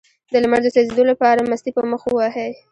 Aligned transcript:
د 0.31 0.33
لمر 0.43 0.59
د 0.63 0.67
سوځیدو 0.75 1.03
لپاره 1.11 1.47
مستې 1.49 1.69
په 1.73 1.81
مخ 1.91 2.01
ووهئ 2.05 2.51